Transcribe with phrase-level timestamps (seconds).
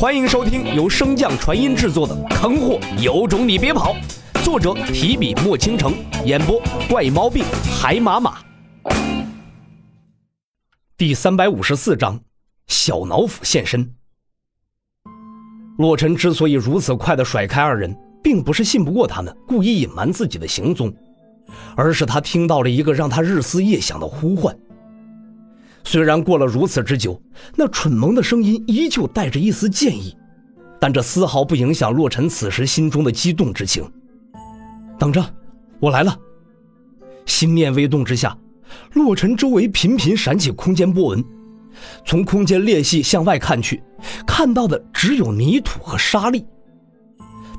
[0.00, 3.94] 欢迎收听由升降传音制作的《坑货有种你别跑》，
[4.42, 5.92] 作者提笔墨倾城，
[6.24, 6.58] 演播
[6.88, 7.44] 怪猫病
[7.78, 8.38] 海马马。
[10.96, 12.18] 第三百五十四章，
[12.66, 13.94] 小脑斧现身。
[15.76, 20.90] 洛尘之所以如此快的甩开二人，并不是信不过他们，故意隐瞒自己的行踪，
[21.76, 24.58] 而是他听到了一个让他日思夜想的呼唤。
[25.82, 27.20] 虽然过了如此之久，
[27.56, 30.16] 那蠢萌的声音依旧带着一丝剑意，
[30.78, 33.84] 但这丝毫不影响洛尘此时心中的激动之情。
[34.98, 35.24] 等着，
[35.78, 36.16] 我来了！
[37.26, 38.36] 心念微动之下，
[38.92, 41.24] 洛尘周围频频闪起空间波纹，
[42.04, 43.82] 从空间裂隙向外看去，
[44.26, 46.44] 看到的只有泥土和沙砾。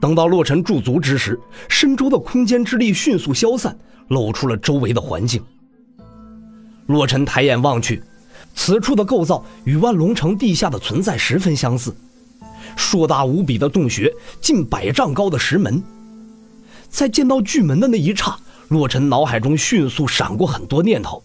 [0.00, 3.76] 等到洛尘驻足之时，身周的空间之力迅速消散，
[4.08, 5.42] 露出了周围的环境。
[6.86, 8.02] 洛尘抬眼望去，
[8.54, 11.94] 此处的构造与万龙城地下的存在十分相似，
[12.76, 15.82] 硕大无比的洞穴，近百丈高的石门。
[16.88, 21.22] 在见到巨门的那一刹，洛尘脑海中迅速闪过很多念头，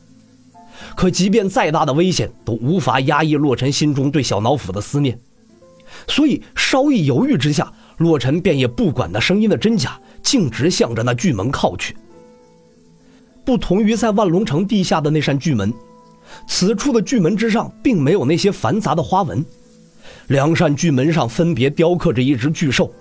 [0.95, 5.17] 可即便再大的危险，都无法压抑洛尘心中对小脑斧的思念，
[6.07, 11.95] 所以稍一犹豫之下，洛尘便也不管那声音的真假，径直向着那巨门靠去。
[13.43, 15.73] 不同于在万龙城地下的那扇巨门，
[16.47, 19.43] 此处的巨门之上并没有那些繁杂的花纹。
[20.27, 22.93] 两扇巨门上分别雕刻着一只巨兽，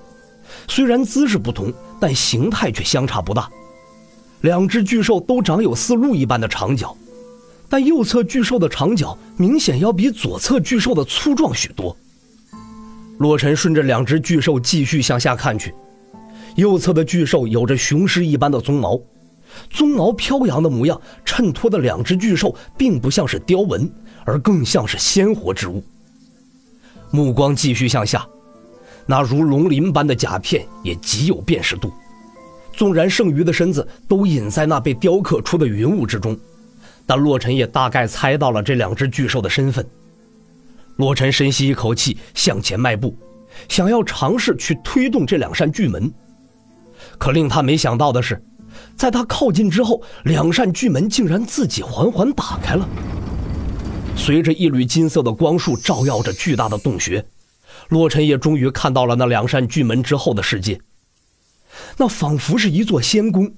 [0.66, 3.48] 虽然姿势不同，但形态却相差不大。
[4.40, 6.96] 两只巨兽都长有似鹿一般的长角，
[7.68, 11.94] 但右侧巨兽的长角明显要比左侧巨兽的粗壮许多。
[13.18, 15.74] 洛尘顺着两只巨兽继续向下看去，
[16.56, 18.98] 右侧的巨兽有着雄狮一般的鬃毛。
[19.72, 23.90] 鬃毛飘扬的模样，衬托的两只巨兽并不像是雕纹，
[24.24, 25.82] 而更像是鲜活之物。
[27.10, 28.26] 目光继续向下，
[29.06, 31.92] 那如龙鳞般的甲片也极有辨识度。
[32.72, 36.38] 纵然剩余的身子都隐在那被雕刻出的云雾之中，
[37.04, 39.84] 但洛尘也大概猜到了这两只巨兽的身份。
[40.96, 43.16] 洛尘深吸一口气，向前迈步，
[43.68, 46.10] 想要尝试去推动这两扇巨门。
[47.18, 48.40] 可令他没想到的是。
[49.00, 52.86] 在他靠近之后，两扇巨门竟然自己缓缓打开了。
[54.14, 57.24] 随着一缕金色的光束照耀着巨大的洞穴，
[57.88, 60.78] 洛尘也终于看到了那两扇巨门之后的世界。
[61.96, 63.50] 那仿佛是一座仙宫，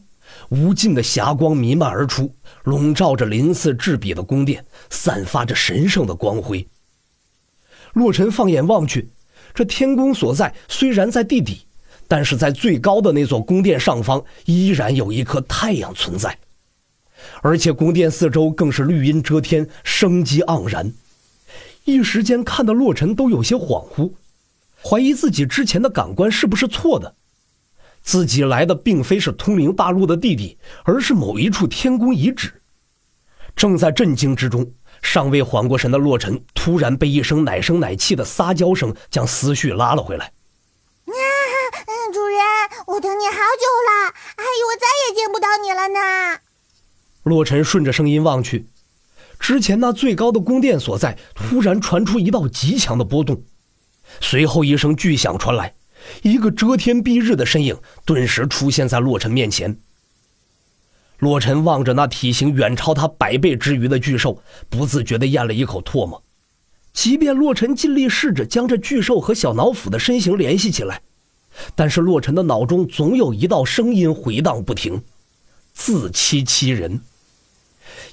[0.51, 2.33] 无尽的霞光弥漫而出，
[2.63, 6.65] 笼罩着鳞次栉比的宫殿，散发着神圣的光辉。
[7.95, 9.11] 洛尘放眼望去，
[9.53, 11.67] 这天宫所在虽然在地底。
[12.13, 16.39] 但是在最高的那座宫殿上方，依然有一颗太阳存在，
[17.41, 20.93] 而且宫殿四周更是绿荫遮天，生机盎然。
[21.87, 24.13] 一时间看得洛尘都有些恍惚，
[24.85, 27.15] 怀疑自己之前的感官是不是错的。
[28.03, 32.61] 自己来的并非是通灵大陆的地底，而是某一处天宫遗址。
[33.57, 40.31] 正在震惊之中，尚未缓过神的洛尘突然被一声奶声奶气的撒娇声将思绪拉了回来。
[42.87, 46.41] 我等你好久了，还以为再也见不到你了呢。
[47.23, 48.67] 洛尘顺着声音望去，
[49.39, 53.43] 之前那最高的宫殿所在，突然传出一道极强的波动，
[54.21, 55.75] 随后一声巨响传来，
[56.23, 59.79] 一个遮天蔽日的身影顿时出现在洛尘面前。
[61.19, 66.21] 洛尘望着那体型远超他百倍之余的巨兽，不自觉地咽了一口唾沫。
[66.93, 71.03] 即便洛尘尽力试着将这巨兽和小脑斧的身形联系起来。
[71.75, 75.03] 但是洛尘的脑中总有一道声音回荡不停，
[75.75, 77.01] 自欺欺人。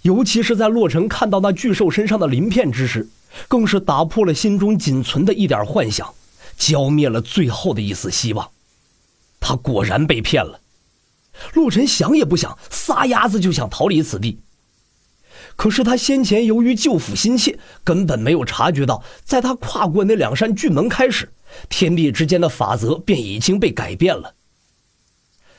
[0.01, 3.07] 尤其是在洛尘看到那巨兽身上的鳞片之时，
[3.47, 6.13] 更是打破了心中仅存的一点幻想，
[6.57, 8.49] 浇灭了最后的一丝希望。
[9.39, 10.59] 他果然被骗了。
[11.53, 14.39] 洛尘想也不想，撒丫子就想逃离此地。
[15.55, 21.31] 可是他先前由于救父心切，根本没有察觉到，在他跨过那两扇巨门开始。
[21.69, 24.33] 天地之间的法则便已经被改变了。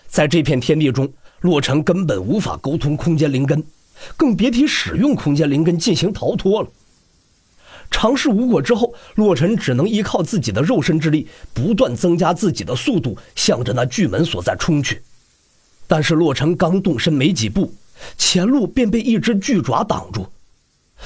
[0.09, 3.65] 在这片天地中，洛尘根本无法沟通空间灵根，
[4.17, 6.69] 更别提使用空间灵根进行逃脱了。
[7.91, 15.03] 尝试无果之后，洛尘只能依靠自己的肉身之力，不断增加自己的速度，向着那巨门所在冲去。
[15.89, 17.73] 但是洛尘刚动身没几步，
[18.17, 20.27] 前路便被一只巨爪挡住。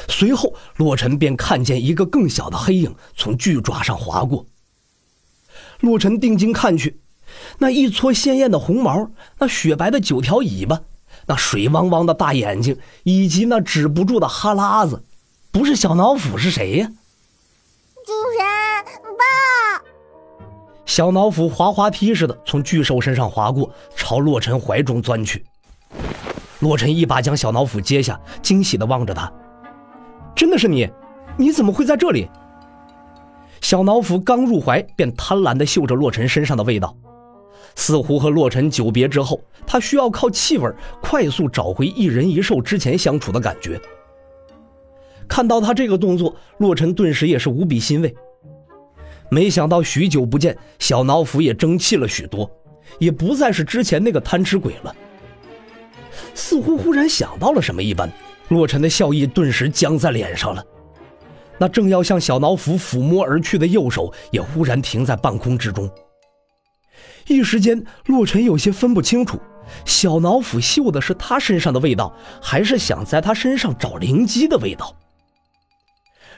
[0.08, 4.44] 随后，洛尘便看见一个更小的黑影从巨爪上划过。
[5.84, 6.98] 洛尘定睛看去，
[7.58, 10.80] 那一撮鲜艳的红毛，那雪白的九条尾巴，
[11.26, 15.02] 那水汪汪的大眼睛，以及那止不住的哈喇子，
[15.52, 16.90] 不是小脑斧是谁呀？
[18.06, 18.84] 主人，
[19.16, 19.82] 爸。
[20.86, 25.44] 小脑斧滑滑梯似的从巨兽身上滑过，朝洛尘怀中钻去。
[26.60, 29.30] 洛尘一把将小脑斧接下，惊喜地望着他
[30.34, 30.88] ：“真的是你？
[31.36, 32.28] 你怎么会在这里？”
[33.64, 36.94] 小脑斧刚入怀，便贪婪地嗅着洛尘身上的味道，
[37.74, 40.70] 似乎和洛尘久别之后，他需要靠气味
[41.00, 43.80] 快速找回一人一兽之前相处的感觉。
[45.26, 48.14] 看到他这个动作，洛尘顿时也是无比欣慰。
[49.30, 52.50] 没想到许久不见，小脑斧也争气了许多，
[52.98, 54.94] 也不再是之前那个贪吃鬼了。
[56.34, 58.12] 似乎忽然想到了什么一般，
[58.48, 60.62] 洛尘的笑意顿时僵在脸上了。
[61.58, 65.90] 那正要向小老虎抚摸而去的右手，也忽然停在半空之中。
[67.26, 69.38] 一时间，洛尘有些分不清楚，
[69.84, 74.94] 小老虎嗅的是他身上的味道，还是想在他身上找灵机的味道。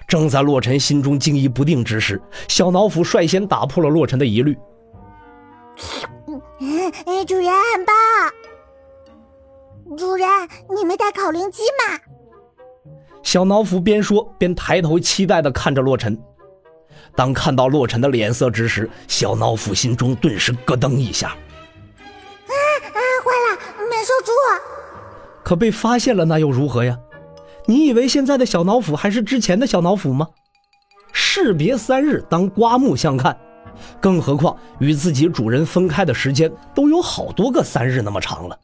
[0.07, 4.57] 正在洛尘心中惊疑不定之时，小老虎率先打破了洛尘的疑虑。
[7.27, 7.95] 主人很棒。
[9.97, 10.29] 主人，
[10.77, 11.99] 你没带烤灵机吗？
[13.27, 16.17] 小脑斧边说边抬头期待地看着洛尘。
[17.17, 21.31] 当看到洛尘的脸色之时，小脑斧心中顿时咯噔一下。
[21.31, 22.55] 啊
[22.95, 23.01] 啊！
[23.25, 23.59] 坏了，
[23.91, 24.31] 没收住。
[25.43, 26.97] 可被发现了，那又如何呀？
[27.65, 30.29] 你以为现在的小脑斧还是之前的小脑斧吗？
[31.13, 33.37] 士别三日，当刮目相看。
[34.01, 38.57] 更何况与自己主人分开的时间都有好多个三日那么长了。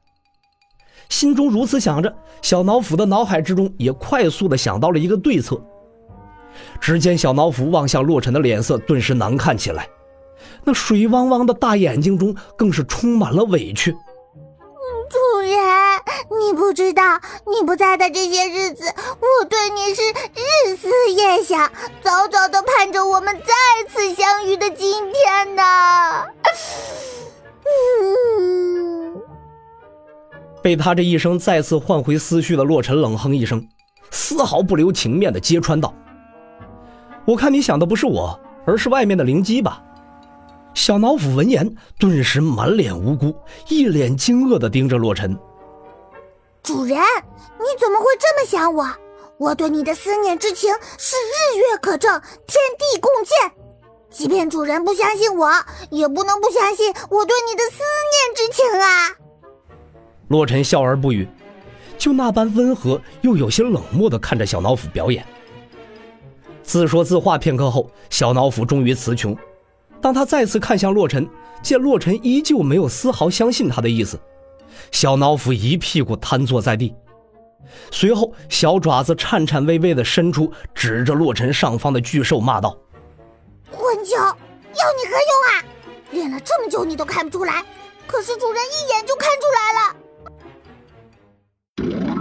[1.13, 2.11] 心中如此想着，
[2.41, 5.61] 小老斧的脑海之中也快速的想到了一个对策。
[6.81, 9.87] 只见小老斧望向洛尘的脸色顿时难看起来，
[10.65, 13.93] 那水汪汪的大眼睛中更是充满了委屈。
[13.93, 13.99] 主
[15.43, 15.61] 人，
[16.41, 20.03] 你不知道，你不在的这些日子，我对你是
[20.35, 21.71] 日思夜想，
[22.03, 23.53] 早早的盼着我们再
[23.91, 25.63] 次相遇的今天呢。
[30.63, 33.67] 被他这一声再次唤回思绪的洛尘冷哼一声，
[34.11, 35.93] 丝毫不留情面的揭穿道
[37.27, 39.83] ：“我看你想的不是我，而是外面的灵机吧。”
[40.75, 43.35] 小老虎闻言，顿时满脸无辜，
[43.69, 45.37] 一脸惊愕的盯着洛尘。
[46.63, 48.87] 主人，你怎么会这么想我？
[49.39, 52.11] 我对你的思念之情是日月可证，
[52.47, 53.53] 天地共鉴。
[54.11, 55.51] 即便主人不相信我，
[55.91, 57.83] 也不能不相信我对你的思
[58.13, 59.11] 念之情啊！
[60.33, 61.29] 洛尘笑而不语，
[61.99, 65.23] 就那般温和又有些冷漠地看着小老虎表演。
[66.63, 69.37] 自说自话片刻后，小老虎终于词穷。
[70.01, 71.29] 当他再次看向洛尘，
[71.63, 74.19] 见洛尘依旧没有丝毫相信他的意思，
[74.91, 76.95] 小老虎一屁股瘫坐在地，
[77.91, 82.75] 随后小爪子颤颤巍巍地伸出，指着洛尘上方的巨兽骂道
[83.71, 85.65] ：“混球，要你何用啊？
[86.11, 87.63] 练了这么久你都看不出来，
[88.07, 89.97] 可是主人一眼就看出来了。”